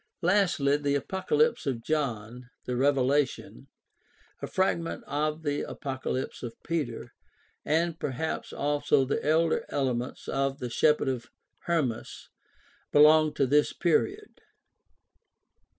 [0.23, 3.67] Lastly, the Apocalypse of John (Revelation),
[4.41, 7.11] a frag ment of the Apocalypse of Peter,
[7.63, 11.27] and perhaps also the older elements of the Shepherd of
[11.67, 12.29] Hernias
[12.91, 14.41] belong in this period.